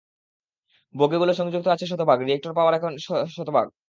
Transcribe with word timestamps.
বগিগুলো 0.95 1.31
সংযুক্ত 1.33 1.67
আছে 1.67 1.85
শতভাগ, 1.91 2.19
রিয়েক্টর 2.21 2.51
পাওয়ার 2.57 2.73
এখন 2.75 2.93
শতভাগ! 3.35 3.67